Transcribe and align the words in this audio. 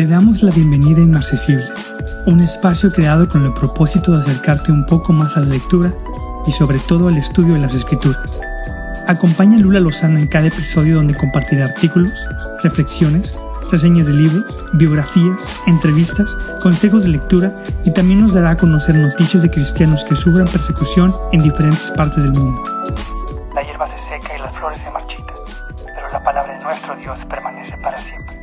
Te 0.00 0.06
damos 0.06 0.42
la 0.42 0.50
bienvenida 0.50 1.00
a 1.00 1.04
Inmarcesible, 1.04 1.66
un 2.24 2.40
espacio 2.40 2.90
creado 2.90 3.28
con 3.28 3.44
el 3.44 3.52
propósito 3.52 4.12
de 4.12 4.20
acercarte 4.20 4.72
un 4.72 4.86
poco 4.86 5.12
más 5.12 5.36
a 5.36 5.40
la 5.40 5.48
lectura 5.48 5.92
y 6.46 6.52
sobre 6.52 6.78
todo 6.78 7.08
al 7.08 7.18
estudio 7.18 7.52
de 7.52 7.60
las 7.60 7.74
escrituras. 7.74 8.40
Acompaña 9.08 9.58
Lula 9.58 9.78
Lozano 9.78 10.18
en 10.18 10.26
cada 10.26 10.46
episodio 10.46 10.96
donde 10.96 11.14
compartirá 11.14 11.66
artículos, 11.66 12.12
reflexiones, 12.62 13.38
reseñas 13.70 14.06
de 14.06 14.14
libros, 14.14 14.46
biografías, 14.72 15.52
entrevistas, 15.66 16.34
consejos 16.62 17.02
de 17.02 17.10
lectura 17.10 17.52
y 17.84 17.92
también 17.92 18.22
nos 18.22 18.32
dará 18.32 18.52
a 18.52 18.56
conocer 18.56 18.94
noticias 18.94 19.42
de 19.42 19.50
cristianos 19.50 20.02
que 20.04 20.16
sufran 20.16 20.48
persecución 20.48 21.14
en 21.32 21.42
diferentes 21.42 21.90
partes 21.90 22.22
del 22.22 22.32
mundo. 22.32 22.64
La 23.54 23.62
hierba 23.62 23.86
se 23.86 23.98
seca 23.98 24.34
y 24.34 24.40
las 24.40 24.56
flores 24.56 24.80
se 24.80 24.90
marchitan, 24.92 25.34
pero 25.84 26.08
la 26.10 26.24
palabra 26.24 26.56
de 26.56 26.64
nuestro 26.64 26.96
Dios 26.96 27.18
permanece 27.28 27.76
para 27.76 28.00
siempre. 28.00 28.39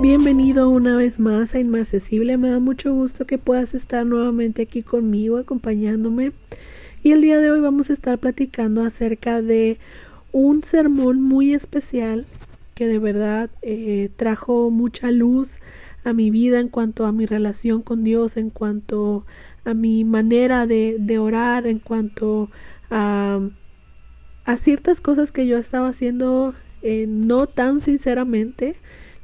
Bienvenido 0.00 0.68
una 0.68 0.96
vez 0.96 1.18
más 1.18 1.54
a 1.54 1.58
Inmarcesible. 1.58 2.38
Me 2.38 2.50
da 2.50 2.60
mucho 2.60 2.94
gusto 2.94 3.26
que 3.26 3.36
puedas 3.36 3.74
estar 3.74 4.06
nuevamente 4.06 4.62
aquí 4.62 4.82
conmigo, 4.82 5.36
acompañándome. 5.36 6.32
Y 7.02 7.12
el 7.12 7.20
día 7.20 7.38
de 7.38 7.50
hoy 7.50 7.60
vamos 7.60 7.90
a 7.90 7.92
estar 7.92 8.18
platicando 8.18 8.82
acerca 8.82 9.42
de 9.42 9.78
un 10.32 10.62
sermón 10.62 11.20
muy 11.20 11.52
especial 11.52 12.26
que 12.74 12.86
de 12.86 12.98
verdad 12.98 13.50
eh, 13.60 14.10
trajo 14.16 14.70
mucha 14.70 15.10
luz 15.10 15.58
a 16.04 16.12
mi 16.12 16.30
vida 16.30 16.60
en 16.60 16.68
cuanto 16.68 17.06
a 17.06 17.12
mi 17.12 17.26
relación 17.26 17.82
con 17.82 18.04
Dios, 18.04 18.36
en 18.36 18.50
cuanto 18.50 19.26
a 19.64 19.74
mi 19.74 20.04
manera 20.04 20.66
de, 20.66 20.96
de 20.98 21.18
orar, 21.18 21.66
en 21.66 21.80
cuanto 21.80 22.50
a 22.88 23.40
a 24.48 24.56
ciertas 24.56 25.02
cosas 25.02 25.30
que 25.30 25.46
yo 25.46 25.58
estaba 25.58 25.90
haciendo 25.90 26.54
eh, 26.80 27.04
no 27.06 27.46
tan 27.46 27.82
sinceramente 27.82 28.76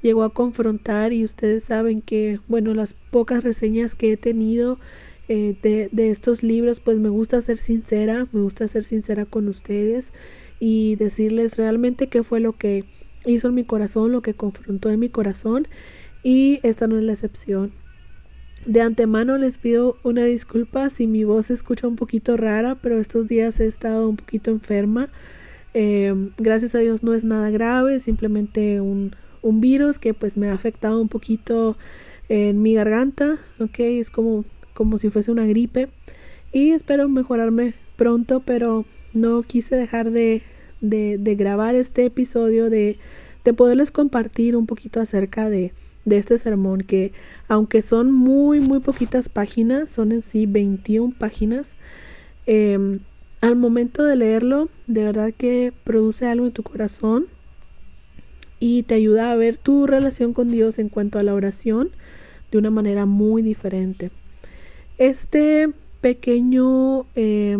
llegó 0.03 0.23
a 0.23 0.35
confrontar 0.35 1.15
y 1.15 1.25
ustedes 1.25 1.65
saben 1.65 2.03
que 2.03 2.41
bueno 2.47 2.75
las 2.75 2.93
pocas 3.11 3.43
reseñas 3.43 3.95
que 3.95 4.13
he 4.13 4.17
tenido 4.19 4.79
eh, 5.29 5.57
de, 5.63 5.89
de, 5.93 6.11
estos 6.11 6.43
libros 6.43 6.81
pues 6.81 6.99
me 6.99 7.09
gusta 7.09 7.41
ser 7.41 7.57
sincera 7.57 8.27
me 8.33 8.43
gusta 8.43 8.69
ser 8.69 8.85
sincera 8.85 9.25
con 9.25 9.49
ustedes 9.49 10.13
y 10.61 10.97
decirles 10.97 11.57
realmente 11.57 12.09
qué 12.09 12.23
fue 12.23 12.41
lo 12.41 12.53
que 12.53 12.85
hizo 13.25 13.49
en 13.49 13.55
mi 13.55 13.65
corazón 13.65 14.13
lo 14.13 14.21
que 14.21 14.35
confrontó 14.35 14.91
en 14.91 15.01
mi 15.01 15.09
corazón 15.09 15.69
y 16.23 16.61
esta 16.65 16.87
no 16.87 16.99
es 16.99 17.05
la 17.05 17.15
excepción 17.15 17.73
de 18.67 18.81
antemano 18.81 19.37
les 19.37 19.59
pido 19.59 19.97
una 20.03 20.25
disculpa 20.25 20.91
si 20.91 21.07
mi 21.07 21.25
voz 21.25 21.47
se 21.47 21.55
escucha 21.55 21.87
un 21.87 21.97
poquito 21.97 22.37
rara, 22.37 22.77
pero 22.77 22.99
estos 22.99 23.29
días 23.29 23.61
he 23.61 23.67
estado 23.67 24.09
un 24.09 24.17
poquito 24.17 24.51
enferma. 24.51 25.09
Eh, 25.75 26.15
gracias 26.39 26.75
a 26.75 26.79
Dios 26.79 27.03
no 27.03 27.15
es 27.15 27.25
nada 27.25 27.51
grave, 27.51 28.01
simplemente 28.01 28.81
un, 28.81 29.15
un, 29.43 29.61
virus 29.61 29.99
que 29.99 30.15
pues 30.15 30.37
me 30.37 30.49
ha 30.49 30.55
afectado 30.55 31.01
un 31.01 31.09
poquito 31.09 31.77
en 32.29 32.63
mi 32.63 32.75
garganta, 32.75 33.39
ok, 33.59 33.81
es 33.81 34.11
como, 34.11 34.45
como 34.73 34.99
si 34.99 35.11
fuese 35.11 35.33
una 35.33 35.47
gripe 35.47 35.89
y 36.53 36.71
espero 36.71 37.09
mejorarme 37.09 37.75
pronto, 37.97 38.41
pero 38.41 38.85
no 39.13 39.43
quise 39.43 39.75
dejar 39.77 40.13
de, 40.13 40.43
de, 40.81 41.19
de 41.19 41.35
grabar 41.35 41.75
este 41.75 42.05
episodio, 42.05 42.71
de, 42.71 42.99
de 43.45 43.53
poderles 43.53 43.91
compartir 43.91 44.57
un 44.57 44.67
poquito 44.67 45.01
acerca 45.01 45.51
de, 45.51 45.73
de 46.05 46.19
este 46.19 46.39
sermón 46.39 46.83
que 46.83 47.13
aunque 47.49 47.83
son 47.83 48.13
muy 48.13 48.61
muy 48.61 48.81
poquitas 48.81 49.29
páginas, 49.29 49.91
son 49.91 50.13
en 50.13 50.23
sí 50.23 50.47
21 50.47 51.15
páginas, 51.19 51.77
eh, 52.47 52.99
al 53.41 53.57
momento 53.57 54.05
de 54.05 54.17
leerlo, 54.17 54.69
de 54.87 55.05
verdad 55.05 55.33
que 55.37 55.73
produce 55.85 56.27
algo 56.27 56.47
en 56.47 56.53
tu 56.53 56.63
corazón 56.63 57.27
y 58.59 58.85
te 58.85 58.95
ayuda 58.95 59.31
a 59.31 59.37
ver 59.37 59.59
tu 59.59 59.87
relación 59.87 60.33
con 60.33 60.51
Dios 60.51 60.79
en 60.79 60.89
cuanto 60.89 61.19
a 61.19 61.23
la 61.23 61.35
oración 61.35 61.91
de 62.51 62.59
una 62.59 62.71
manera 62.71 63.05
muy 63.05 63.43
diferente. 63.43 64.11
Este 64.97 65.69
pequeño, 66.01 67.05
eh, 67.15 67.59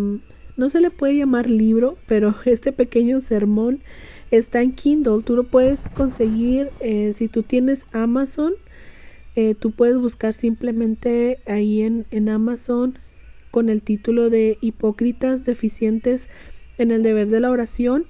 no 0.57 0.71
se 0.71 0.81
le 0.81 0.91
puede 0.91 1.17
llamar 1.17 1.51
libro, 1.51 1.99
pero 2.07 2.35
este 2.47 2.73
pequeño 2.73 3.21
sermón 3.21 3.81
Está 4.35 4.63
en 4.63 4.73
Kindle, 4.73 5.23
tú 5.23 5.37
lo 5.37 5.45
puedes 5.45 5.89
conseguir 5.89 6.71
eh, 6.81 7.13
si 7.13 7.29
tú 7.29 7.45
tienes 7.45 7.87
Amazon. 7.93 8.55
Eh, 9.37 9.55
tú 9.55 9.71
puedes 9.71 9.97
buscar 9.97 10.35
simplemente 10.35 11.39
ahí 11.47 11.83
en, 11.83 12.05
en 12.11 12.29
Amazon 12.29 12.99
con 13.53 13.69
el 13.69 13.85
título 13.85 14.31
de 14.31 14.59
Hipócritas 14.61 15.45
deficientes 15.45 16.29
en 16.79 16.91
el 16.91 17.05
deber 17.05 17.29
de 17.29 17.39
la 17.39 17.53
oración 17.53 18.07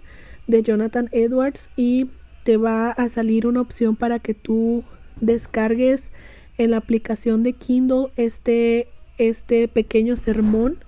de 0.46 0.62
Jonathan 0.62 1.10
Edwards 1.12 1.68
y 1.76 2.06
te 2.42 2.56
va 2.56 2.90
a 2.90 3.08
salir 3.10 3.46
una 3.46 3.60
opción 3.60 3.94
para 3.94 4.18
que 4.18 4.32
tú 4.32 4.82
descargues 5.20 6.10
en 6.56 6.70
la 6.70 6.78
aplicación 6.78 7.42
de 7.42 7.52
Kindle 7.52 8.06
este, 8.16 8.88
este 9.18 9.68
pequeño 9.68 10.16
sermón 10.16 10.78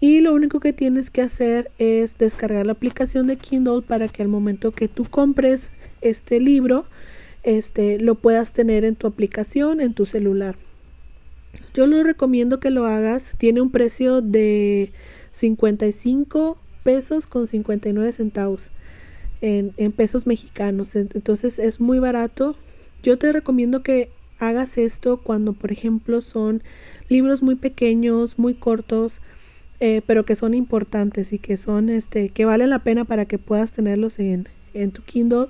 y 0.00 0.20
lo 0.20 0.32
único 0.32 0.60
que 0.60 0.72
tienes 0.72 1.10
que 1.10 1.20
hacer 1.20 1.70
es 1.78 2.16
descargar 2.16 2.64
la 2.64 2.72
aplicación 2.72 3.26
de 3.26 3.36
Kindle 3.36 3.82
para 3.82 4.08
que 4.08 4.22
al 4.22 4.28
momento 4.28 4.72
que 4.72 4.88
tú 4.88 5.04
compres 5.04 5.70
este 6.00 6.40
libro, 6.40 6.86
este 7.42 7.98
lo 7.98 8.14
puedas 8.14 8.54
tener 8.54 8.86
en 8.86 8.96
tu 8.96 9.06
aplicación, 9.06 9.82
en 9.82 9.92
tu 9.92 10.06
celular. 10.06 10.56
Yo 11.74 11.86
lo 11.86 12.02
recomiendo 12.02 12.60
que 12.60 12.70
lo 12.70 12.86
hagas. 12.86 13.34
Tiene 13.36 13.60
un 13.60 13.70
precio 13.70 14.22
de 14.22 14.90
55 15.32 16.56
pesos 16.82 17.26
con 17.26 17.46
59 17.46 18.12
centavos 18.14 18.70
en, 19.42 19.74
en 19.76 19.92
pesos 19.92 20.26
mexicanos. 20.26 20.96
Entonces 20.96 21.58
es 21.58 21.78
muy 21.78 21.98
barato. 21.98 22.56
Yo 23.02 23.18
te 23.18 23.32
recomiendo 23.32 23.82
que 23.82 24.08
hagas 24.38 24.78
esto 24.78 25.18
cuando, 25.18 25.52
por 25.52 25.72
ejemplo, 25.72 26.22
son 26.22 26.62
libros 27.10 27.42
muy 27.42 27.56
pequeños, 27.56 28.38
muy 28.38 28.54
cortos 28.54 29.20
eh, 29.80 30.02
pero 30.06 30.24
que 30.24 30.36
son 30.36 30.54
importantes 30.54 31.32
y 31.32 31.38
que 31.38 31.56
son, 31.56 31.88
este, 31.88 32.28
que 32.28 32.44
valen 32.44 32.70
la 32.70 32.80
pena 32.80 33.04
para 33.04 33.24
que 33.24 33.38
puedas 33.38 33.72
tenerlos 33.72 34.18
en, 34.18 34.46
en 34.74 34.90
tu 34.90 35.02
Kindle. 35.02 35.46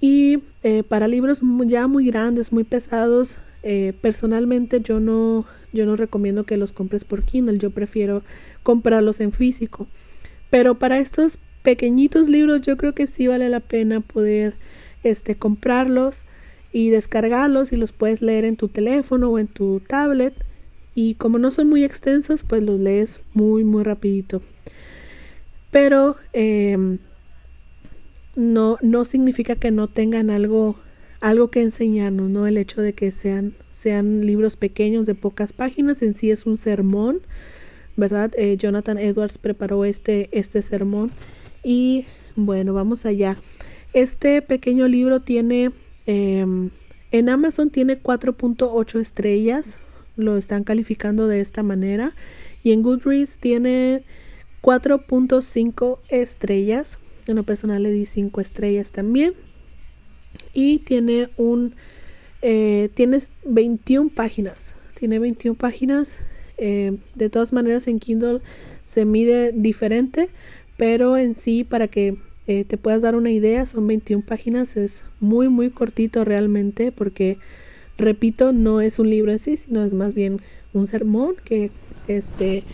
Y 0.00 0.40
eh, 0.62 0.82
para 0.82 1.08
libros 1.08 1.40
ya 1.66 1.86
muy 1.86 2.06
grandes, 2.06 2.52
muy 2.52 2.64
pesados, 2.64 3.38
eh, 3.62 3.92
personalmente 4.00 4.80
yo 4.80 4.98
no, 4.98 5.44
yo 5.72 5.86
no 5.86 5.94
recomiendo 5.94 6.44
que 6.44 6.56
los 6.56 6.72
compres 6.72 7.04
por 7.04 7.22
Kindle, 7.22 7.58
yo 7.58 7.70
prefiero 7.70 8.22
comprarlos 8.62 9.20
en 9.20 9.32
físico. 9.32 9.86
Pero 10.50 10.76
para 10.78 10.98
estos 10.98 11.38
pequeñitos 11.62 12.28
libros 12.28 12.62
yo 12.62 12.76
creo 12.76 12.94
que 12.94 13.06
sí 13.06 13.26
vale 13.26 13.48
la 13.48 13.60
pena 13.60 14.00
poder 14.00 14.54
este, 15.04 15.36
comprarlos 15.36 16.24
y 16.72 16.90
descargarlos 16.90 17.72
y 17.72 17.76
los 17.76 17.92
puedes 17.92 18.22
leer 18.22 18.44
en 18.44 18.56
tu 18.56 18.68
teléfono 18.68 19.30
o 19.30 19.38
en 19.38 19.46
tu 19.46 19.80
tablet 19.80 20.34
y 20.94 21.14
como 21.14 21.38
no 21.38 21.50
son 21.50 21.68
muy 21.68 21.84
extensos 21.84 22.42
pues 22.42 22.62
los 22.62 22.78
lees 22.80 23.20
muy 23.34 23.64
muy 23.64 23.84
rapidito 23.84 24.42
pero 25.70 26.16
em, 26.32 26.98
no, 28.36 28.78
no 28.82 29.04
significa 29.04 29.56
que 29.56 29.70
no 29.70 29.88
tengan 29.88 30.30
algo 30.30 30.76
algo 31.20 31.50
que 31.50 31.60
enseñarnos, 31.60 32.30
¿no? 32.30 32.46
El 32.46 32.56
hecho 32.56 32.80
de 32.80 32.94
que 32.94 33.10
sean, 33.10 33.54
sean 33.70 34.24
libros 34.26 34.56
pequeños 34.56 35.06
de 35.06 35.14
pocas 35.14 35.52
páginas, 35.52 36.02
en 36.02 36.14
sí 36.14 36.30
es 36.30 36.46
un 36.46 36.56
sermón, 36.56 37.20
¿verdad? 37.96 38.32
Eh, 38.36 38.56
Jonathan 38.56 38.98
Edwards 38.98 39.36
preparó 39.38 39.84
este, 39.84 40.30
este 40.32 40.62
sermón 40.62 41.12
y 41.62 42.06
bueno, 42.36 42.72
vamos 42.72 43.04
allá. 43.04 43.36
Este 43.92 44.40
pequeño 44.40 44.88
libro 44.88 45.20
tiene, 45.20 45.72
em, 46.06 46.70
en 47.12 47.28
Amazon 47.28 47.70
tiene 47.70 47.98
4.8 47.98 48.98
estrellas, 48.98 49.78
lo 50.16 50.36
están 50.36 50.64
calificando 50.64 51.26
de 51.28 51.40
esta 51.40 51.62
manera. 51.62 52.14
Y 52.62 52.72
en 52.72 52.82
Goodreads 52.82 53.38
tiene 53.38 54.04
4.5 54.62 55.98
estrellas. 56.08 56.98
En 57.26 57.36
lo 57.36 57.44
personal 57.44 57.82
le 57.82 57.92
di 57.92 58.06
5 58.06 58.40
estrellas 58.40 58.92
también. 58.92 59.34
Y 60.52 60.80
tiene 60.80 61.30
un... 61.36 61.74
Eh, 62.42 62.90
tienes 62.94 63.32
21 63.44 64.10
páginas. 64.10 64.74
Tiene 64.98 65.18
21 65.18 65.56
páginas. 65.56 66.20
Eh, 66.58 66.98
de 67.14 67.30
todas 67.30 67.52
maneras 67.52 67.86
en 67.86 67.98
Kindle 67.98 68.40
se 68.84 69.04
mide 69.04 69.52
diferente. 69.52 70.28
Pero 70.76 71.16
en 71.16 71.36
sí 71.36 71.64
para 71.64 71.88
que 71.88 72.16
eh, 72.46 72.64
te 72.64 72.78
puedas 72.78 73.02
dar 73.02 73.14
una 73.14 73.30
idea 73.30 73.64
son 73.66 73.86
21 73.86 74.24
páginas. 74.24 74.76
Es 74.76 75.04
muy 75.20 75.48
muy 75.48 75.70
cortito 75.70 76.24
realmente 76.24 76.90
porque 76.90 77.38
repito, 78.00 78.52
no 78.52 78.80
es 78.80 78.98
un 78.98 79.10
libro 79.10 79.30
en 79.32 79.38
sí, 79.38 79.56
sino 79.56 79.84
es 79.84 79.92
más 79.92 80.14
bien 80.14 80.40
un 80.72 80.86
sermón 80.86 81.36
que, 81.44 81.70
este, 82.08 82.64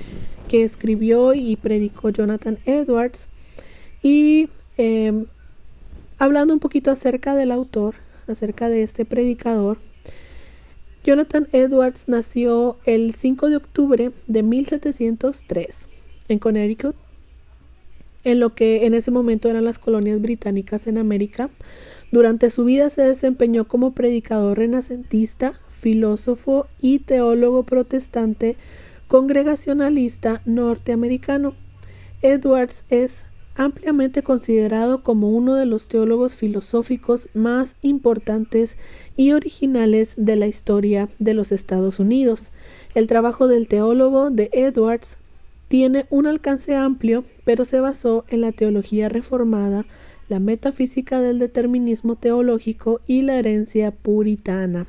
que 0.49 0.64
escribió 0.64 1.34
y 1.34 1.56
predicó 1.56 2.11
Jonathan 2.11 2.58
Edwards. 2.64 3.28
Y 4.02 4.49
em, 4.76 5.26
hablando 6.19 6.55
un 6.55 6.61
poquito 6.61 6.90
acerca 6.90 7.34
del 7.34 7.52
autor, 7.52 7.96
acerca 8.26 8.69
de 8.69 8.82
este 8.82 9.05
predicador, 9.05 9.78
Jonathan 11.05 11.46
Edwards 11.52 12.08
nació 12.08 12.78
el 12.84 13.14
5 13.14 13.49
de 13.49 13.56
octubre 13.56 14.11
de 14.26 14.43
1703 14.43 15.88
en 16.28 16.38
Connecticut. 16.38 16.96
en 18.25 18.40
lo 18.40 18.56
que 18.56 18.87
en 18.87 18.94
ese 18.94 19.12
momento 19.12 19.49
eran 19.49 19.64
las 19.64 19.78
colonias 19.78 20.20
británicas 20.20 20.88
en 20.88 20.99
América. 20.99 21.49
Durante 22.12 22.50
su 22.50 22.64
vida 22.64 22.91
se 22.91 23.03
desempeñó 23.03 23.67
como 23.67 23.93
predicador 23.93 24.58
renacentista, 24.58 25.61
filósofo 25.69 26.67
y 26.81 27.00
teólogo 27.00 27.64
protestante 27.64 28.56
congregacionalista 29.08 30.43
norteamericano. 30.44 31.55
Edwards 32.23 32.85
es 32.91 33.26
ampliamente 33.56 34.23
considerado 34.23 35.03
como 35.03 35.31
uno 35.31 35.55
de 35.55 35.67
los 35.67 35.88
teólogos 35.88 36.37
filosóficos 36.37 37.29
más 37.35 37.76
importantes 37.82 38.76
y 39.17 39.32
originales 39.32 40.14
de 40.17 40.37
la 40.37 40.47
historia 40.47 41.09
de 41.19 41.35
los 41.35 41.52
Estados 41.52 41.99
Unidos. 41.99 42.52
El 42.94 43.06
trabajo 43.06 43.49
del 43.49 43.69
teólogo 43.69 44.31
de 44.31 44.50
Edwards 44.52 45.19
tiene 45.69 46.06
un 46.11 46.26
alcance 46.26 46.76
amplio, 46.76 47.25
pero 47.44 47.64
se 47.64 47.81
basó 47.81 48.25
en 48.29 48.43
la 48.43 48.52
teología 48.52 49.09
reformada, 49.09 49.87
la 50.28 50.40
metafísica 50.40 51.20
del 51.20 51.38
determinismo 51.38 52.17
teológico 52.17 53.00
y 53.06 53.23
la 53.23 53.37
herencia 53.37 53.90
puritana. 53.90 54.87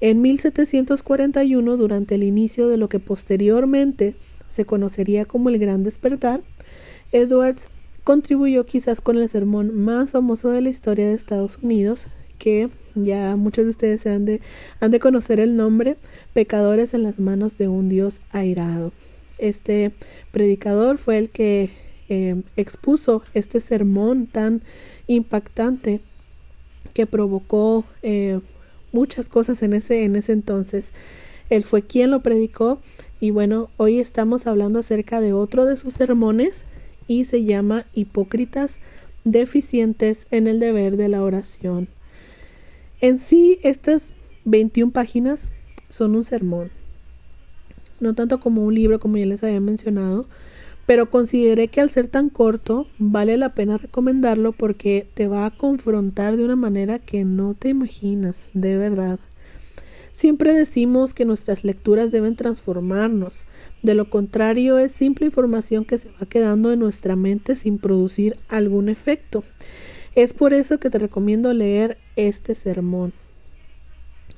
En 0.00 0.22
1741, 0.22 1.76
durante 1.76 2.14
el 2.14 2.24
inicio 2.24 2.68
de 2.68 2.78
lo 2.78 2.88
que 2.88 3.00
posteriormente 3.00 4.14
se 4.48 4.64
conocería 4.64 5.26
como 5.26 5.50
el 5.50 5.58
Gran 5.58 5.82
Despertar, 5.82 6.40
Edwards 7.12 7.68
contribuyó 8.04 8.64
quizás 8.64 9.00
con 9.00 9.18
el 9.18 9.28
sermón 9.28 9.74
más 9.74 10.10
famoso 10.10 10.50
de 10.50 10.62
la 10.62 10.70
historia 10.70 11.08
de 11.08 11.14
Estados 11.14 11.58
Unidos, 11.62 12.06
que 12.38 12.70
ya 12.94 13.36
muchos 13.36 13.64
de 13.64 13.70
ustedes 13.70 14.06
han 14.06 14.24
de, 14.24 14.40
han 14.80 14.90
de 14.90 15.00
conocer 15.00 15.38
el 15.38 15.56
nombre, 15.56 15.96
Pecadores 16.32 16.94
en 16.94 17.02
las 17.02 17.18
manos 17.18 17.58
de 17.58 17.68
un 17.68 17.88
Dios 17.88 18.20
airado. 18.30 18.92
Este 19.38 19.92
predicador 20.32 20.98
fue 20.98 21.18
el 21.18 21.30
que 21.30 21.70
eh, 22.10 22.42
expuso 22.56 23.22
este 23.32 23.60
sermón 23.60 24.26
tan 24.26 24.62
impactante 25.06 26.00
que 26.92 27.06
provocó 27.06 27.84
eh, 28.02 28.40
muchas 28.92 29.28
cosas 29.28 29.62
en 29.62 29.74
ese, 29.74 30.02
en 30.02 30.16
ese 30.16 30.32
entonces. 30.32 30.92
Él 31.50 31.62
fue 31.64 31.82
quien 31.82 32.10
lo 32.10 32.20
predicó 32.20 32.80
y 33.20 33.30
bueno, 33.30 33.70
hoy 33.76 34.00
estamos 34.00 34.48
hablando 34.48 34.80
acerca 34.80 35.20
de 35.20 35.32
otro 35.32 35.66
de 35.66 35.76
sus 35.76 35.94
sermones 35.94 36.64
y 37.06 37.24
se 37.24 37.44
llama 37.44 37.86
Hipócritas 37.94 38.80
deficientes 39.24 40.26
en 40.32 40.48
el 40.48 40.58
deber 40.58 40.96
de 40.96 41.08
la 41.08 41.22
oración. 41.22 41.88
En 43.00 43.20
sí, 43.20 43.60
estas 43.62 44.14
21 44.46 44.92
páginas 44.92 45.50
son 45.90 46.16
un 46.16 46.24
sermón, 46.24 46.72
no 48.00 48.14
tanto 48.14 48.40
como 48.40 48.64
un 48.64 48.74
libro 48.74 48.98
como 48.98 49.16
ya 49.16 49.26
les 49.26 49.44
había 49.44 49.60
mencionado, 49.60 50.26
pero 50.90 51.08
consideré 51.08 51.68
que 51.68 51.80
al 51.80 51.88
ser 51.88 52.08
tan 52.08 52.30
corto 52.30 52.88
vale 52.98 53.36
la 53.36 53.54
pena 53.54 53.78
recomendarlo 53.78 54.50
porque 54.50 55.06
te 55.14 55.28
va 55.28 55.46
a 55.46 55.56
confrontar 55.56 56.36
de 56.36 56.44
una 56.44 56.56
manera 56.56 56.98
que 56.98 57.24
no 57.24 57.54
te 57.54 57.68
imaginas, 57.68 58.50
de 58.54 58.76
verdad. 58.76 59.20
Siempre 60.10 60.52
decimos 60.52 61.14
que 61.14 61.24
nuestras 61.24 61.62
lecturas 61.62 62.10
deben 62.10 62.34
transformarnos, 62.34 63.44
de 63.84 63.94
lo 63.94 64.10
contrario 64.10 64.78
es 64.78 64.90
simple 64.90 65.26
información 65.26 65.84
que 65.84 65.96
se 65.96 66.10
va 66.20 66.26
quedando 66.28 66.72
en 66.72 66.80
nuestra 66.80 67.14
mente 67.14 67.54
sin 67.54 67.78
producir 67.78 68.36
algún 68.48 68.88
efecto. 68.88 69.44
Es 70.16 70.32
por 70.32 70.52
eso 70.52 70.80
que 70.80 70.90
te 70.90 70.98
recomiendo 70.98 71.52
leer 71.52 71.98
este 72.16 72.56
sermón. 72.56 73.12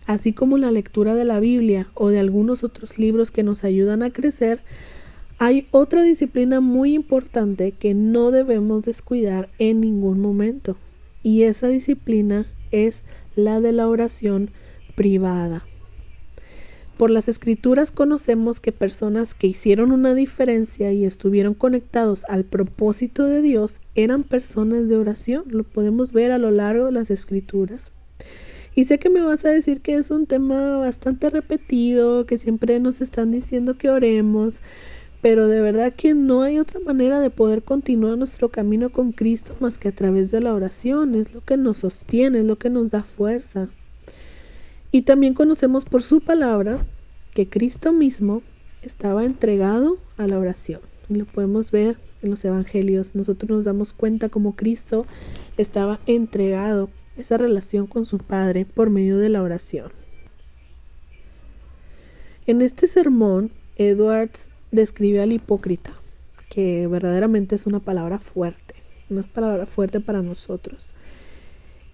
Así 0.04 0.34
como 0.34 0.58
la 0.58 0.70
lectura 0.70 1.14
de 1.14 1.24
la 1.24 1.40
Biblia 1.40 1.88
o 1.94 2.10
de 2.10 2.18
algunos 2.18 2.62
otros 2.62 2.98
libros 2.98 3.30
que 3.30 3.42
nos 3.42 3.64
ayudan 3.64 4.02
a 4.02 4.10
crecer, 4.10 4.60
hay 5.44 5.66
otra 5.72 6.04
disciplina 6.04 6.60
muy 6.60 6.94
importante 6.94 7.72
que 7.72 7.94
no 7.94 8.30
debemos 8.30 8.82
descuidar 8.82 9.48
en 9.58 9.80
ningún 9.80 10.20
momento, 10.20 10.76
y 11.24 11.42
esa 11.42 11.66
disciplina 11.66 12.46
es 12.70 13.02
la 13.34 13.60
de 13.60 13.72
la 13.72 13.88
oración 13.88 14.52
privada. 14.94 15.66
Por 16.96 17.10
las 17.10 17.26
escrituras 17.26 17.90
conocemos 17.90 18.60
que 18.60 18.70
personas 18.70 19.34
que 19.34 19.48
hicieron 19.48 19.90
una 19.90 20.14
diferencia 20.14 20.92
y 20.92 21.04
estuvieron 21.04 21.54
conectados 21.54 22.24
al 22.28 22.44
propósito 22.44 23.26
de 23.26 23.42
Dios 23.42 23.80
eran 23.96 24.22
personas 24.22 24.88
de 24.88 24.96
oración. 24.96 25.42
Lo 25.48 25.64
podemos 25.64 26.12
ver 26.12 26.30
a 26.30 26.38
lo 26.38 26.52
largo 26.52 26.86
de 26.86 26.92
las 26.92 27.10
escrituras. 27.10 27.90
Y 28.76 28.84
sé 28.84 29.00
que 29.00 29.10
me 29.10 29.22
vas 29.22 29.44
a 29.44 29.50
decir 29.50 29.80
que 29.80 29.96
es 29.96 30.12
un 30.12 30.26
tema 30.26 30.76
bastante 30.76 31.30
repetido, 31.30 32.26
que 32.26 32.38
siempre 32.38 32.78
nos 32.78 33.00
están 33.00 33.32
diciendo 33.32 33.76
que 33.76 33.90
oremos, 33.90 34.62
pero 35.22 35.46
de 35.46 35.60
verdad 35.60 35.94
que 35.94 36.14
no 36.14 36.42
hay 36.42 36.58
otra 36.58 36.80
manera 36.80 37.20
de 37.20 37.30
poder 37.30 37.62
continuar 37.62 38.18
nuestro 38.18 38.48
camino 38.48 38.90
con 38.90 39.12
Cristo 39.12 39.54
más 39.60 39.78
que 39.78 39.88
a 39.88 39.92
través 39.92 40.32
de 40.32 40.40
la 40.40 40.52
oración, 40.52 41.14
es 41.14 41.32
lo 41.32 41.40
que 41.40 41.56
nos 41.56 41.78
sostiene, 41.78 42.40
es 42.40 42.44
lo 42.44 42.58
que 42.58 42.70
nos 42.70 42.90
da 42.90 43.04
fuerza. 43.04 43.68
Y 44.90 45.02
también 45.02 45.34
conocemos 45.34 45.84
por 45.84 46.02
su 46.02 46.20
palabra 46.20 46.84
que 47.32 47.48
Cristo 47.48 47.92
mismo 47.92 48.42
estaba 48.82 49.24
entregado 49.24 49.96
a 50.16 50.26
la 50.26 50.38
oración. 50.38 50.80
Y 51.08 51.14
lo 51.14 51.24
podemos 51.24 51.70
ver 51.70 51.96
en 52.22 52.30
los 52.30 52.44
evangelios. 52.44 53.14
Nosotros 53.14 53.48
nos 53.48 53.64
damos 53.64 53.92
cuenta 53.92 54.28
como 54.28 54.56
Cristo 54.56 55.06
estaba 55.56 56.00
entregado 56.06 56.90
esa 57.16 57.38
relación 57.38 57.86
con 57.86 58.06
su 58.06 58.18
Padre 58.18 58.64
por 58.64 58.90
medio 58.90 59.18
de 59.18 59.28
la 59.28 59.42
oración. 59.42 59.92
En 62.46 62.60
este 62.60 62.88
sermón, 62.88 63.52
Edwards 63.76 64.48
describe 64.72 65.20
al 65.20 65.32
hipócrita, 65.32 65.92
que 66.50 66.88
verdaderamente 66.88 67.54
es 67.54 67.66
una 67.66 67.78
palabra 67.78 68.18
fuerte, 68.18 68.74
una 69.08 69.22
palabra 69.22 69.66
fuerte 69.66 70.00
para 70.00 70.22
nosotros. 70.22 70.94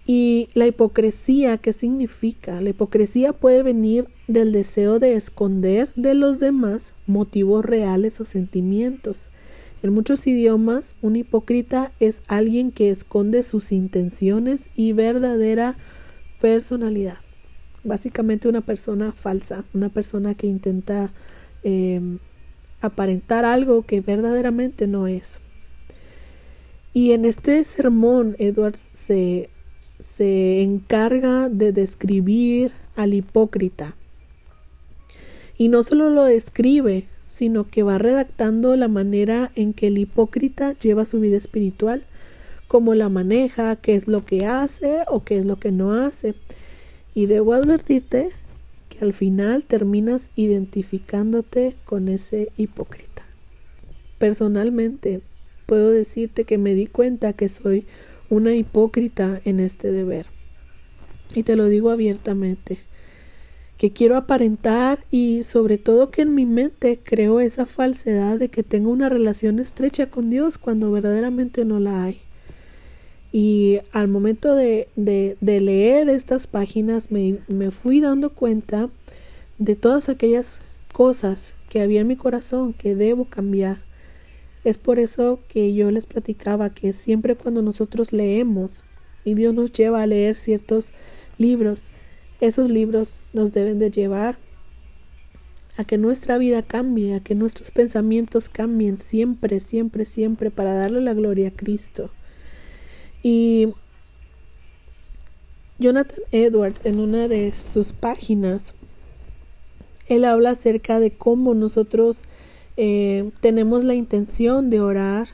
Y 0.07 0.47
la 0.55 0.65
hipocresía, 0.65 1.57
¿qué 1.57 1.71
significa? 1.71 2.59
La 2.61 2.69
hipocresía 2.69 3.31
puede 3.31 3.61
venir 3.61 4.07
del 4.27 4.51
deseo 4.51 4.97
de 4.97 5.13
esconder 5.13 5.93
de 5.95 6.15
los 6.15 6.39
demás 6.39 6.95
motivos 7.05 7.63
reales 7.63 8.19
o 8.19 8.25
sentimientos. 8.25 9.29
En 9.83 9.93
muchos 9.93 10.25
idiomas, 10.25 10.95
un 11.03 11.15
hipócrita 11.15 11.91
es 11.99 12.23
alguien 12.27 12.71
que 12.71 12.89
esconde 12.89 13.43
sus 13.43 13.71
intenciones 13.71 14.71
y 14.75 14.93
verdadera 14.93 15.77
personalidad. 16.41 17.19
Básicamente 17.83 18.49
una 18.49 18.61
persona 18.61 19.11
falsa, 19.11 19.63
una 19.75 19.89
persona 19.89 20.33
que 20.33 20.47
intenta 20.47 21.13
em, 21.63 22.17
aparentar 22.81 23.45
algo 23.45 23.83
que 23.83 24.01
verdaderamente 24.01 24.87
no 24.87 25.07
es. 25.07 25.39
Y 26.93 27.11
en 27.11 27.25
este 27.25 27.63
sermón, 27.63 28.35
Edwards 28.39 28.89
se, 28.93 29.49
se 29.99 30.61
encarga 30.61 31.49
de 31.49 31.71
describir 31.71 32.71
al 32.95 33.13
hipócrita. 33.13 33.95
Y 35.57 35.67
no 35.67 35.83
solo 35.83 36.09
lo 36.09 36.23
describe, 36.23 37.07
sino 37.25 37.69
que 37.69 37.83
va 37.83 37.99
redactando 37.99 38.75
la 38.75 38.87
manera 38.87 39.51
en 39.55 39.73
que 39.73 39.87
el 39.87 39.99
hipócrita 39.99 40.73
lleva 40.79 41.05
su 41.05 41.19
vida 41.19 41.37
espiritual, 41.37 42.03
cómo 42.67 42.95
la 42.95 43.09
maneja, 43.09 43.75
qué 43.75 43.95
es 43.95 44.07
lo 44.07 44.25
que 44.25 44.45
hace 44.45 45.03
o 45.07 45.23
qué 45.23 45.37
es 45.37 45.45
lo 45.45 45.59
que 45.59 45.71
no 45.71 45.93
hace. 45.93 46.33
Y 47.13 47.27
debo 47.27 47.53
advertirte 47.53 48.31
al 49.01 49.13
final 49.13 49.63
terminas 49.63 50.31
identificándote 50.35 51.75
con 51.85 52.07
ese 52.07 52.51
hipócrita. 52.57 53.25
Personalmente, 54.17 55.21
puedo 55.65 55.91
decirte 55.91 56.43
que 56.43 56.57
me 56.57 56.73
di 56.73 56.87
cuenta 56.87 57.33
que 57.33 57.49
soy 57.49 57.85
una 58.29 58.53
hipócrita 58.53 59.41
en 59.45 59.59
este 59.59 59.91
deber. 59.91 60.27
Y 61.33 61.43
te 61.43 61.55
lo 61.55 61.65
digo 61.65 61.89
abiertamente, 61.89 62.79
que 63.77 63.91
quiero 63.91 64.17
aparentar 64.17 65.05
y 65.09 65.43
sobre 65.43 65.77
todo 65.77 66.11
que 66.11 66.23
en 66.23 66.35
mi 66.35 66.45
mente 66.45 66.99
creo 67.01 67.39
esa 67.39 67.65
falsedad 67.65 68.37
de 68.37 68.49
que 68.49 68.63
tengo 68.63 68.89
una 68.89 69.07
relación 69.07 69.59
estrecha 69.59 70.09
con 70.09 70.29
Dios 70.29 70.57
cuando 70.57 70.91
verdaderamente 70.91 71.63
no 71.63 71.79
la 71.79 72.03
hay. 72.03 72.19
Y 73.31 73.79
al 73.91 74.07
momento 74.07 74.55
de, 74.55 74.87
de, 74.95 75.37
leer 75.61 76.09
estas 76.09 76.47
páginas 76.47 77.11
me, 77.11 77.39
me 77.47 77.69
fui 77.69 78.01
dando 78.01 78.31
cuenta 78.31 78.89
de 79.59 79.75
todas 79.75 80.09
aquellas 80.09 80.61
cosas 80.93 81.53
que 81.69 81.81
había 81.81 82.01
en 82.01 82.07
mi 82.07 82.15
corazón 82.15 82.73
que 82.73 82.95
debo 82.95 83.25
cambiar. 83.25 83.77
Es 84.63 84.77
por 84.77 84.99
eso 84.99 85.39
que 85.47 85.73
yo 85.73 85.91
les 85.91 86.05
platicaba 86.05 86.73
que 86.73 86.91
siempre 86.91 87.35
cuando 87.35 87.61
nosotros 87.61 88.13
leemos 88.13 88.83
y 89.23 89.35
Dios 89.35 89.53
nos 89.53 89.71
lleva 89.71 90.01
a 90.01 90.07
leer 90.07 90.35
ciertos 90.35 90.91
libros, 91.37 91.91
esos 92.41 92.69
libros 92.69 93.19
nos 93.33 93.53
deben 93.53 93.79
de 93.79 93.91
llevar 93.91 94.37
a 95.77 95.85
que 95.85 95.97
nuestra 95.97 96.37
vida 96.37 96.61
cambie, 96.61 97.15
a 97.15 97.19
que 97.21 97.35
nuestros 97.35 97.71
pensamientos 97.71 98.49
cambien 98.49 98.99
siempre, 98.99 99.59
siempre, 99.59 100.03
siempre 100.05 100.51
para 100.51 100.73
darle 100.73 100.99
la 100.99 101.13
gloria 101.13 101.49
a 101.49 101.51
Cristo. 101.51 102.11
Y 103.23 103.73
Jonathan 105.77 106.19
Edwards 106.31 106.85
en 106.85 106.99
una 106.99 107.27
de 107.27 107.53
sus 107.53 107.93
páginas, 107.93 108.73
él 110.07 110.25
habla 110.25 110.51
acerca 110.51 110.99
de 110.99 111.11
cómo 111.11 111.53
nosotros 111.53 112.23
eh, 112.77 113.31
tenemos 113.41 113.83
la 113.83 113.95
intención 113.95 114.69
de 114.69 114.81
orar, 114.81 115.29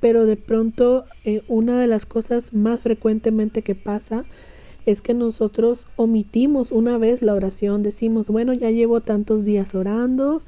pero 0.00 0.26
de 0.26 0.36
pronto 0.36 1.04
eh, 1.24 1.42
una 1.48 1.80
de 1.80 1.86
las 1.86 2.04
cosas 2.04 2.52
más 2.52 2.80
frecuentemente 2.80 3.62
que 3.62 3.74
pasa 3.74 4.24
es 4.86 5.00
que 5.00 5.14
nosotros 5.14 5.88
omitimos 5.96 6.70
una 6.70 6.98
vez 6.98 7.22
la 7.22 7.34
oración, 7.34 7.82
decimos, 7.82 8.28
bueno, 8.28 8.52
ya 8.52 8.70
llevo 8.70 9.00
tantos 9.00 9.44
días 9.44 9.74
orando 9.74 10.42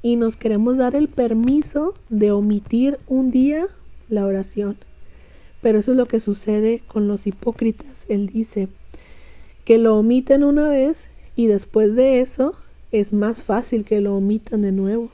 y 0.00 0.16
nos 0.16 0.36
queremos 0.36 0.78
dar 0.78 0.94
el 0.94 1.08
permiso 1.08 1.94
de 2.08 2.32
omitir 2.32 2.98
un 3.06 3.30
día 3.30 3.66
la 4.08 4.26
oración. 4.26 4.78
Pero 5.64 5.78
eso 5.78 5.92
es 5.92 5.96
lo 5.96 6.04
que 6.04 6.20
sucede 6.20 6.82
con 6.86 7.08
los 7.08 7.26
hipócritas. 7.26 8.04
Él 8.10 8.26
dice 8.26 8.68
que 9.64 9.78
lo 9.78 9.96
omiten 9.96 10.44
una 10.44 10.68
vez 10.68 11.08
y 11.36 11.46
después 11.46 11.96
de 11.96 12.20
eso 12.20 12.54
es 12.92 13.14
más 13.14 13.42
fácil 13.42 13.82
que 13.82 14.02
lo 14.02 14.14
omitan 14.14 14.60
de 14.60 14.72
nuevo. 14.72 15.08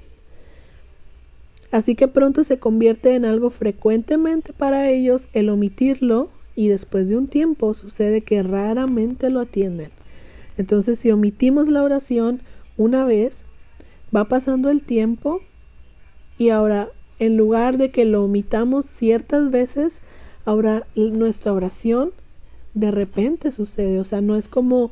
Así 1.71 1.95
que 1.95 2.09
pronto 2.09 2.43
se 2.43 2.59
convierte 2.59 3.15
en 3.15 3.27
algo 3.27 3.51
frecuentemente 3.51 4.53
para 4.53 4.91
ellos 4.91 5.29
el 5.35 5.51
omitirlo 5.51 6.31
y 6.57 6.67
después 6.67 7.09
de 7.09 7.17
un 7.17 7.29
tiempo 7.29 7.73
sucede 7.73 8.23
que 8.23 8.43
raramente 8.43 9.31
lo 9.31 9.39
atienden. 9.39 9.93
Entonces 10.59 10.99
si 10.99 11.13
omitimos 11.13 11.69
la 11.69 11.85
oración 11.85 12.43
una 12.77 13.05
vez, 13.05 13.45
va 14.13 14.25
pasando 14.25 14.69
el 14.69 14.83
tiempo 14.83 15.43
y 16.39 16.49
ahora 16.49 16.89
en 17.21 17.37
lugar 17.37 17.77
de 17.77 17.93
que 17.93 18.05
lo 18.05 18.25
omitamos 18.25 18.87
ciertas 18.87 19.53
veces, 19.53 20.01
ahora 20.51 20.85
nuestra 20.97 21.53
oración 21.53 22.11
de 22.75 22.91
repente 22.91 23.53
sucede. 23.53 24.01
O 24.01 24.05
sea, 24.05 24.21
no 24.21 24.35
es 24.37 24.49
como, 24.49 24.91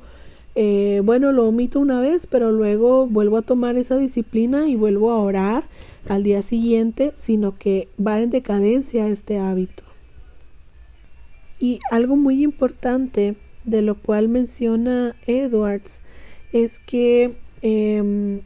eh, 0.54 1.02
bueno, 1.04 1.32
lo 1.32 1.48
omito 1.48 1.80
una 1.80 2.00
vez, 2.00 2.28
pero 2.28 2.52
luego 2.52 3.08
vuelvo 3.08 3.38
a 3.38 3.42
tomar 3.42 3.76
esa 3.76 3.98
disciplina 3.98 4.68
y 4.68 4.76
vuelvo 4.76 5.10
a 5.10 5.18
orar 5.18 5.64
al 6.08 6.22
día 6.22 6.42
siguiente, 6.42 7.12
sino 7.16 7.58
que 7.58 7.88
va 8.04 8.20
en 8.20 8.30
decadencia 8.30 9.08
este 9.08 9.38
hábito. 9.38 9.82
Y 11.58 11.80
algo 11.90 12.14
muy 12.14 12.44
importante 12.44 13.36
de 13.64 13.82
lo 13.82 13.96
cual 13.96 14.28
menciona 14.28 15.16
Edwards 15.26 16.02
es 16.52 16.78
que, 16.78 17.36
em, 17.62 18.42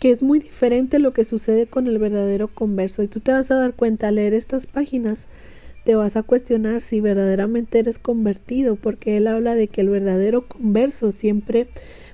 que 0.00 0.10
es 0.10 0.24
muy 0.24 0.40
diferente 0.40 0.98
lo 0.98 1.12
que 1.12 1.24
sucede 1.24 1.66
con 1.68 1.86
el 1.86 1.98
verdadero 1.98 2.48
converso. 2.48 3.04
Y 3.04 3.08
tú 3.08 3.20
te 3.20 3.30
vas 3.30 3.52
a 3.52 3.54
dar 3.54 3.74
cuenta 3.74 4.08
al 4.08 4.16
leer 4.16 4.34
estas 4.34 4.66
páginas, 4.66 5.28
te 5.86 5.94
vas 5.94 6.16
a 6.16 6.22
cuestionar 6.22 6.82
si 6.82 7.00
verdaderamente 7.00 7.78
eres 7.78 7.98
convertido, 7.98 8.76
porque 8.76 9.16
él 9.16 9.28
habla 9.28 9.54
de 9.54 9.68
que 9.68 9.80
el 9.80 9.88
verdadero 9.88 10.46
converso 10.46 11.12
siempre 11.12 11.68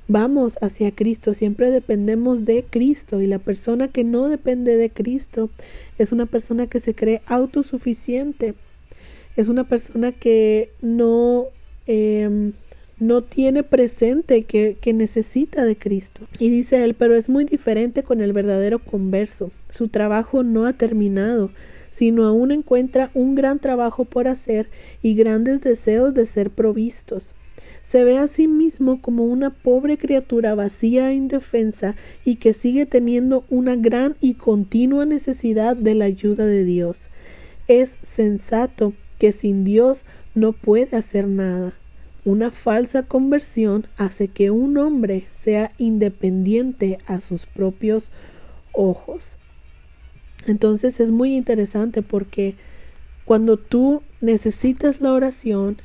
vamos 0.07 0.59
hacia 0.61 0.95
Cristo, 0.95 1.35
siempre 1.35 1.71
dependemos 1.71 2.45
de 2.45 2.65
Cristo 2.69 3.21
y 3.21 3.27
la 3.27 3.39
persona 3.39 3.89
que 3.89 4.05
no 4.05 4.29
depende 4.29 4.77
de 4.77 4.91
Cristo 4.91 5.51
es 5.99 6.13
una 6.13 6.27
persona 6.27 6.67
que 6.67 6.79
se 6.81 6.95
cree 6.95 7.23
autosuficiente 7.27 8.55
es 9.37 9.49
una 9.49 9.65
persona 9.65 10.13
que 10.13 10.71
no, 10.81 11.47
em, 11.87 12.53
no 12.99 13.23
tiene 13.23 13.63
presente 13.63 14.43
que, 14.43 14.77
que 14.81 14.93
necesita 14.93 15.65
de 15.65 15.77
Cristo. 15.77 16.23
Y 16.39 16.51
dice 16.51 16.85
él, 16.85 16.95
pero 16.95 17.17
es 17.17 17.29
muy 17.29 17.45
diferente 17.45 18.03
con 18.03 18.21
el 18.21 18.33
verdadero 18.33 18.79
converso. 18.79 19.51
Su 19.71 19.89
trabajo 19.89 20.43
no 20.43 20.67
ha 20.67 20.75
terminado 20.75 21.51
sino 21.93 22.25
aún 22.25 22.51
encuentra 22.51 23.13
un 23.15 23.37
gran 23.37 23.61
trabajo 23.61 24.05
por 24.05 24.27
hacer 24.27 24.69
y 25.03 25.15
grandes 25.15 25.61
deseos 25.61 26.15
de 26.15 26.27
ser 26.27 26.51
provistos. 26.51 27.37
Se 27.83 28.03
ve 28.03 28.19
a 28.19 28.27
sí 28.27 28.49
mismo 28.49 29.01
como 29.01 29.25
una 29.25 29.51
pobre 29.51 29.99
criatura 29.99 30.55
vacía 30.55 31.11
e 31.11 31.15
indefensa 31.15 31.95
y 32.25 32.37
que 32.37 32.55
sigue 32.55 32.87
teniendo 32.87 33.45
una 33.51 33.77
gran 33.77 34.17
y 34.21 34.35
continua 34.35 35.05
necesidad 35.05 35.77
de 35.77 35.95
la 35.95 36.07
ayuda 36.07 36.47
de 36.47 36.65
Dios. 36.65 37.11
Es 37.69 37.99
sensato 38.03 38.95
que 39.19 39.31
sin 39.31 39.63
Dios 39.63 40.07
no 40.35 40.53
puede 40.53 40.97
hacer 40.97 41.29
nada. 41.29 41.75
Una 42.25 42.51
falsa 42.51 43.03
conversión 43.03 43.87
hace 43.97 44.29
que 44.29 44.51
un 44.51 44.79
hombre 44.79 45.27
sea 45.29 45.73
independiente 45.77 46.99
a 47.07 47.21
sus 47.21 47.47
propios 47.47 48.13
ojos. 48.73 49.37
Entonces 50.47 51.01
es 51.01 51.11
muy 51.11 51.37
interesante 51.37 52.03
porque 52.03 52.55
cuando 53.25 53.57
tú 53.57 54.03
necesitas 54.21 55.01
la 55.01 55.13
oración, 55.13 55.79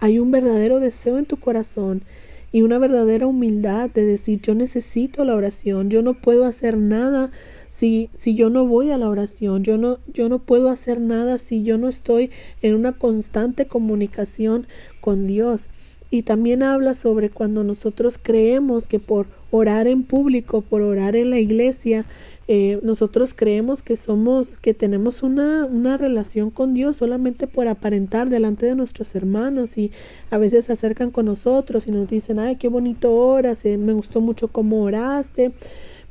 hay 0.00 0.18
un 0.18 0.30
verdadero 0.30 0.80
deseo 0.80 1.18
en 1.18 1.26
tu 1.26 1.36
corazón 1.36 2.02
y 2.50 2.62
una 2.62 2.78
verdadera 2.78 3.26
humildad 3.26 3.90
de 3.90 4.06
decir 4.06 4.40
yo 4.40 4.54
necesito 4.54 5.24
la 5.24 5.34
oración, 5.34 5.90
yo 5.90 6.02
no 6.02 6.14
puedo 6.14 6.44
hacer 6.44 6.78
nada 6.78 7.30
si, 7.68 8.08
si 8.14 8.34
yo 8.34 8.48
no 8.48 8.66
voy 8.66 8.90
a 8.90 8.98
la 8.98 9.08
oración, 9.08 9.62
yo 9.62 9.76
no, 9.76 9.98
yo 10.12 10.28
no 10.28 10.38
puedo 10.38 10.70
hacer 10.70 11.00
nada 11.00 11.38
si 11.38 11.62
yo 11.62 11.76
no 11.76 11.88
estoy 11.88 12.30
en 12.62 12.74
una 12.74 12.92
constante 12.92 13.66
comunicación 13.66 14.66
con 15.00 15.26
Dios. 15.26 15.68
Y 16.10 16.22
también 16.22 16.62
habla 16.62 16.94
sobre 16.94 17.28
cuando 17.28 17.64
nosotros 17.64 18.18
creemos 18.20 18.88
que 18.88 18.98
por 18.98 19.26
orar 19.50 19.86
en 19.86 20.04
público, 20.04 20.62
por 20.62 20.80
orar 20.80 21.16
en 21.16 21.28
la 21.28 21.38
iglesia, 21.38 22.06
eh, 22.50 22.80
nosotros 22.82 23.34
creemos 23.34 23.82
que 23.82 23.94
somos, 23.94 24.56
que 24.56 24.72
tenemos 24.72 25.22
una, 25.22 25.66
una 25.66 25.98
relación 25.98 26.50
con 26.50 26.72
Dios 26.72 26.96
solamente 26.96 27.46
por 27.46 27.68
aparentar 27.68 28.30
delante 28.30 28.64
de 28.64 28.74
nuestros 28.74 29.14
hermanos 29.14 29.76
y 29.76 29.92
a 30.30 30.38
veces 30.38 30.64
se 30.64 30.72
acercan 30.72 31.10
con 31.10 31.26
nosotros 31.26 31.86
y 31.86 31.90
nos 31.90 32.08
dicen, 32.08 32.38
ay, 32.38 32.56
qué 32.56 32.68
bonito 32.68 33.14
oras, 33.14 33.66
eh, 33.66 33.76
me 33.76 33.92
gustó 33.92 34.22
mucho 34.22 34.48
cómo 34.48 34.82
oraste, 34.82 35.52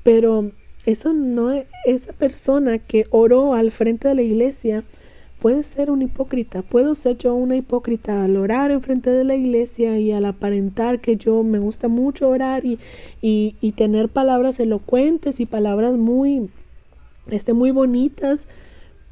pero 0.03 0.51
eso 0.85 1.11
no 1.11 1.51
es, 1.51 1.65
esa 1.85 2.13
persona 2.13 2.77
que 2.77 3.07
oró 3.09 3.55
al 3.55 3.71
frente 3.71 4.07
de 4.07 4.13
la 4.13 4.21
iglesia 4.21 4.83
puede 5.39 5.63
ser 5.63 5.91
un 5.91 6.01
hipócrita. 6.01 6.61
Puedo 6.61 6.95
ser 6.95 7.17
yo 7.17 7.35
una 7.35 7.55
hipócrita 7.55 8.23
al 8.23 8.37
orar 8.37 8.71
en 8.71 8.81
frente 8.81 9.09
de 9.09 9.23
la 9.23 9.35
iglesia 9.35 9.97
y 9.99 10.11
al 10.11 10.25
aparentar 10.25 10.99
que 10.99 11.15
yo 11.17 11.43
me 11.43 11.59
gusta 11.59 11.87
mucho 11.87 12.29
orar 12.29 12.65
y, 12.65 12.79
y, 13.21 13.55
y 13.61 13.73
tener 13.73 14.09
palabras 14.09 14.59
elocuentes 14.59 15.39
y 15.39 15.45
palabras 15.45 15.93
muy, 15.93 16.49
este, 17.29 17.53
muy 17.53 17.71
bonitas, 17.71 18.47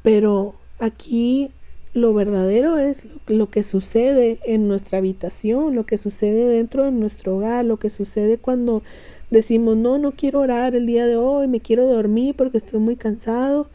pero 0.02 0.54
aquí 0.78 1.50
lo 1.96 2.12
verdadero 2.12 2.78
es 2.78 3.06
lo, 3.26 3.48
que 3.48 3.62
sucede 3.62 4.38
en 4.44 4.68
nuestra 4.68 4.98
habitación, 4.98 5.74
lo 5.74 5.86
que 5.86 5.96
sucede 5.96 6.46
dentro 6.46 6.84
de 6.84 6.92
nuestro 6.92 7.36
hogar, 7.36 7.64
lo 7.64 7.78
que 7.78 7.88
sucede 7.88 8.36
cuando 8.36 8.82
decimos, 9.30 9.76
no, 9.78 9.96
no 9.98 10.12
quiero 10.12 10.40
orar 10.40 10.74
el 10.74 10.86
día 10.86 11.06
de 11.06 11.16
hoy, 11.16 11.48
me 11.48 11.60
quiero 11.60 11.86
dormir 11.86 12.34
porque 12.36 12.58
estoy 12.58 12.80
muy 12.80 12.96
cansado. 12.96 13.68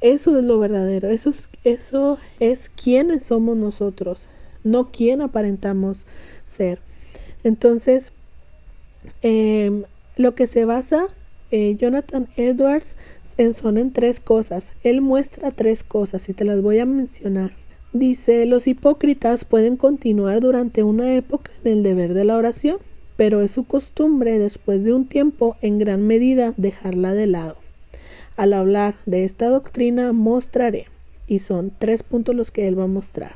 Eso 0.00 0.38
es 0.38 0.44
lo 0.44 0.58
verdadero, 0.58 1.08
eso 1.08 1.30
es, 1.30 1.50
eso 1.64 2.18
es 2.38 2.70
quiénes 2.70 3.24
somos 3.24 3.56
nosotros, 3.56 4.28
no 4.64 4.90
quién 4.90 5.20
aparentamos 5.20 6.06
ser. 6.44 6.80
Entonces, 7.44 8.12
em, 9.22 9.84
lo 10.16 10.34
que 10.34 10.46
se 10.46 10.64
basa 10.64 11.06
eh, 11.50 11.74
Jonathan 11.76 12.28
Edwards 12.36 12.96
son 13.52 13.76
en 13.76 13.92
tres 13.92 14.20
cosas. 14.20 14.72
Él 14.84 15.00
muestra 15.00 15.50
tres 15.50 15.82
cosas 15.82 16.28
y 16.28 16.34
te 16.34 16.44
las 16.44 16.62
voy 16.62 16.78
a 16.78 16.86
mencionar. 16.86 17.52
Dice, 17.92 18.46
los 18.46 18.68
hipócritas 18.68 19.44
pueden 19.44 19.76
continuar 19.76 20.40
durante 20.40 20.84
una 20.84 21.14
época 21.16 21.50
en 21.64 21.72
el 21.72 21.82
deber 21.82 22.14
de 22.14 22.24
la 22.24 22.36
oración, 22.36 22.78
pero 23.16 23.42
es 23.42 23.50
su 23.50 23.64
costumbre 23.64 24.38
después 24.38 24.84
de 24.84 24.92
un 24.92 25.06
tiempo 25.06 25.56
en 25.60 25.78
gran 25.78 26.06
medida 26.06 26.54
dejarla 26.56 27.14
de 27.14 27.26
lado. 27.26 27.59
Al 28.36 28.52
hablar 28.52 28.94
de 29.06 29.24
esta 29.24 29.48
doctrina 29.48 30.12
mostraré, 30.12 30.86
y 31.26 31.40
son 31.40 31.72
tres 31.78 32.02
puntos 32.02 32.34
los 32.34 32.50
que 32.50 32.68
él 32.68 32.78
va 32.78 32.84
a 32.84 32.88
mostrar. 32.88 33.32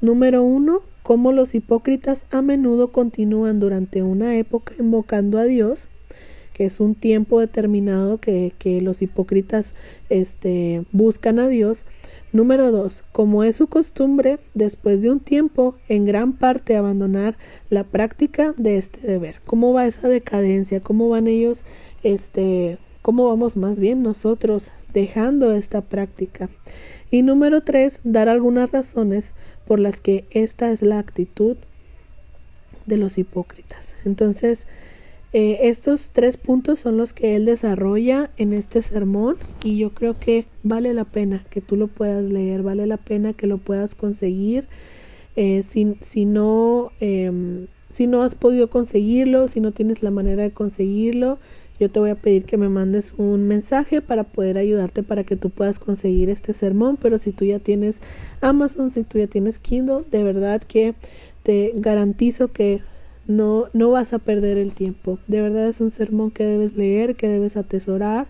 Número 0.00 0.42
uno, 0.42 0.82
cómo 1.02 1.32
los 1.32 1.54
hipócritas 1.54 2.24
a 2.30 2.42
menudo 2.42 2.92
continúan 2.92 3.60
durante 3.60 4.02
una 4.02 4.36
época 4.36 4.74
invocando 4.78 5.38
a 5.38 5.44
Dios 5.44 5.88
que 6.60 6.66
es 6.66 6.78
un 6.78 6.94
tiempo 6.94 7.40
determinado 7.40 8.18
que, 8.18 8.52
que 8.58 8.82
los 8.82 9.00
hipócritas 9.00 9.72
este, 10.10 10.84
buscan 10.92 11.38
a 11.38 11.48
Dios. 11.48 11.86
Número 12.34 12.70
dos, 12.70 13.02
como 13.12 13.44
es 13.44 13.56
su 13.56 13.66
costumbre, 13.66 14.40
después 14.52 15.00
de 15.00 15.10
un 15.10 15.20
tiempo, 15.20 15.76
en 15.88 16.04
gran 16.04 16.34
parte 16.34 16.76
abandonar 16.76 17.38
la 17.70 17.84
práctica 17.84 18.52
de 18.58 18.76
este 18.76 19.00
deber. 19.06 19.40
¿Cómo 19.46 19.72
va 19.72 19.86
esa 19.86 20.08
decadencia? 20.08 20.80
¿Cómo 20.80 21.08
van 21.08 21.28
ellos, 21.28 21.64
este, 22.02 22.76
cómo 23.10 23.26
vamos 23.26 23.56
más 23.56 23.80
bien 23.80 24.04
nosotros 24.04 24.70
dejando 24.94 25.52
esta 25.52 25.80
práctica? 25.80 26.48
Y 27.10 27.22
número 27.22 27.60
tres, 27.60 27.98
dar 28.04 28.28
algunas 28.28 28.70
razones 28.70 29.34
por 29.66 29.80
las 29.80 30.00
que 30.00 30.26
esta 30.30 30.70
es 30.70 30.82
la 30.82 31.00
actitud 31.00 31.56
de 32.86 32.96
los 32.98 33.18
hipócritas. 33.18 33.96
Entonces, 34.04 34.68
eh, 35.32 35.58
estos 35.62 36.12
tres 36.12 36.36
puntos 36.36 36.78
son 36.78 36.98
los 36.98 37.12
que 37.12 37.34
él 37.34 37.46
desarrolla 37.46 38.30
en 38.36 38.52
este 38.52 38.80
sermón 38.80 39.38
y 39.64 39.76
yo 39.76 39.92
creo 39.92 40.16
que 40.16 40.46
vale 40.62 40.94
la 40.94 41.04
pena 41.04 41.44
que 41.50 41.60
tú 41.60 41.74
lo 41.74 41.88
puedas 41.88 42.22
leer, 42.22 42.62
vale 42.62 42.86
la 42.86 42.96
pena 42.96 43.32
que 43.32 43.48
lo 43.48 43.58
puedas 43.58 43.96
conseguir. 43.96 44.68
Eh, 45.34 45.64
si, 45.64 45.96
si, 46.00 46.26
no, 46.26 46.92
em, 47.00 47.66
si 47.88 48.06
no 48.06 48.22
has 48.22 48.36
podido 48.36 48.70
conseguirlo, 48.70 49.48
si 49.48 49.60
no 49.60 49.72
tienes 49.72 50.04
la 50.04 50.12
manera 50.12 50.44
de 50.44 50.52
conseguirlo, 50.52 51.38
yo 51.80 51.90
te 51.90 51.98
voy 51.98 52.10
a 52.10 52.14
pedir 52.14 52.44
que 52.44 52.58
me 52.58 52.68
mandes 52.68 53.14
un 53.16 53.48
mensaje 53.48 54.02
para 54.02 54.24
poder 54.24 54.58
ayudarte 54.58 55.02
para 55.02 55.24
que 55.24 55.34
tú 55.34 55.48
puedas 55.48 55.78
conseguir 55.78 56.28
este 56.28 56.52
sermón. 56.52 56.98
Pero 57.00 57.16
si 57.16 57.32
tú 57.32 57.46
ya 57.46 57.58
tienes 57.58 58.02
Amazon, 58.42 58.90
si 58.90 59.02
tú 59.02 59.18
ya 59.18 59.26
tienes 59.26 59.58
Kindle, 59.58 60.04
de 60.10 60.22
verdad 60.22 60.62
que 60.62 60.94
te 61.42 61.72
garantizo 61.74 62.52
que 62.52 62.82
no, 63.26 63.68
no 63.72 63.90
vas 63.90 64.12
a 64.12 64.18
perder 64.18 64.58
el 64.58 64.74
tiempo. 64.74 65.18
De 65.26 65.40
verdad 65.40 65.68
es 65.68 65.80
un 65.80 65.90
sermón 65.90 66.30
que 66.30 66.44
debes 66.44 66.76
leer, 66.76 67.16
que 67.16 67.28
debes 67.28 67.56
atesorar 67.56 68.28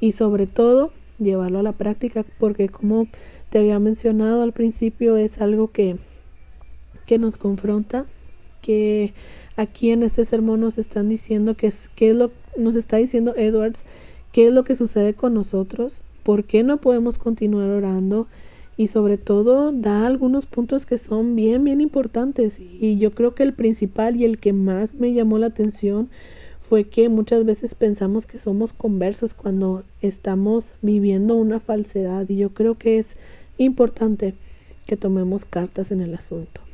y 0.00 0.12
sobre 0.12 0.46
todo 0.46 0.90
llevarlo 1.18 1.58
a 1.58 1.64
la 1.64 1.72
práctica 1.72 2.24
porque 2.38 2.70
como 2.70 3.06
te 3.50 3.58
había 3.58 3.78
mencionado 3.80 4.42
al 4.42 4.52
principio 4.52 5.18
es 5.18 5.42
algo 5.42 5.72
que, 5.72 5.98
que 7.06 7.18
nos 7.18 7.36
confronta, 7.36 8.06
que 8.62 9.12
aquí 9.56 9.90
en 9.90 10.04
este 10.04 10.24
sermón 10.24 10.60
nos 10.60 10.78
están 10.78 11.08
diciendo 11.08 11.54
que 11.54 11.66
es, 11.66 11.90
es 11.98 12.16
lo 12.16 12.30
nos 12.58 12.76
está 12.76 12.96
diciendo 12.96 13.34
Edwards, 13.36 13.84
qué 14.32 14.48
es 14.48 14.52
lo 14.52 14.64
que 14.64 14.76
sucede 14.76 15.14
con 15.14 15.34
nosotros, 15.34 16.02
por 16.22 16.44
qué 16.44 16.62
no 16.62 16.78
podemos 16.78 17.18
continuar 17.18 17.70
orando 17.70 18.26
y 18.76 18.86
sobre 18.86 19.18
todo 19.18 19.72
da 19.72 20.06
algunos 20.06 20.46
puntos 20.46 20.86
que 20.86 20.98
son 20.98 21.34
bien, 21.34 21.64
bien 21.64 21.80
importantes. 21.80 22.60
Y 22.60 22.96
yo 22.98 23.12
creo 23.12 23.34
que 23.34 23.42
el 23.42 23.52
principal 23.52 24.16
y 24.16 24.24
el 24.24 24.38
que 24.38 24.52
más 24.52 24.94
me 24.94 25.12
llamó 25.12 25.38
la 25.38 25.46
atención 25.46 26.08
fue 26.60 26.84
que 26.84 27.08
muchas 27.08 27.44
veces 27.44 27.74
pensamos 27.74 28.26
que 28.26 28.38
somos 28.38 28.72
conversos 28.72 29.34
cuando 29.34 29.84
estamos 30.02 30.74
viviendo 30.82 31.34
una 31.34 31.60
falsedad 31.60 32.28
y 32.28 32.36
yo 32.36 32.50
creo 32.50 32.76
que 32.76 32.98
es 32.98 33.16
importante 33.56 34.34
que 34.86 34.96
tomemos 34.96 35.44
cartas 35.44 35.90
en 35.90 36.00
el 36.00 36.14
asunto. 36.14 36.67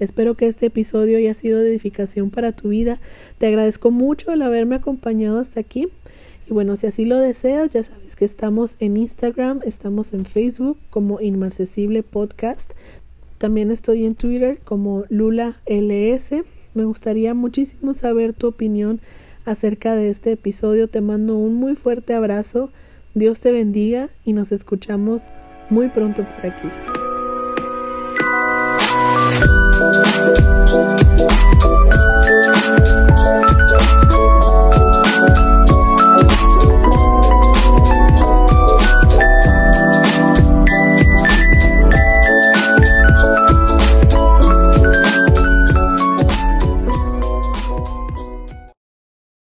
Espero 0.00 0.34
que 0.34 0.48
este 0.48 0.66
episodio 0.66 1.18
haya 1.18 1.34
sido 1.34 1.60
de 1.60 1.68
edificación 1.68 2.30
para 2.30 2.52
tu 2.52 2.70
vida. 2.70 2.98
Te 3.38 3.46
agradezco 3.46 3.90
mucho 3.90 4.32
el 4.32 4.40
haberme 4.42 4.76
acompañado 4.76 5.38
hasta 5.38 5.60
aquí. 5.60 5.88
Y 6.48 6.52
bueno, 6.52 6.74
si 6.74 6.86
así 6.86 7.04
lo 7.04 7.18
deseas, 7.18 7.70
ya 7.70 7.84
sabes 7.84 8.16
que 8.16 8.24
estamos 8.24 8.76
en 8.80 8.96
Instagram, 8.96 9.60
estamos 9.64 10.14
en 10.14 10.24
Facebook 10.24 10.78
como 10.88 11.20
Inmarcesible 11.20 12.02
Podcast. 12.02 12.72
También 13.38 13.70
estoy 13.70 14.06
en 14.06 14.14
Twitter 14.14 14.58
como 14.64 15.04
Lula 15.10 15.60
LS. 15.66 16.42
Me 16.74 16.84
gustaría 16.84 17.34
muchísimo 17.34 17.94
saber 17.94 18.32
tu 18.32 18.48
opinión 18.48 19.00
acerca 19.44 19.94
de 19.94 20.08
este 20.10 20.32
episodio. 20.32 20.88
Te 20.88 21.00
mando 21.00 21.36
un 21.36 21.54
muy 21.54 21.76
fuerte 21.76 22.14
abrazo. 22.14 22.70
Dios 23.14 23.40
te 23.40 23.52
bendiga 23.52 24.08
y 24.24 24.32
nos 24.32 24.50
escuchamos 24.50 25.30
muy 25.68 25.88
pronto 25.88 26.26
por 26.26 26.46
aquí. 26.46 26.68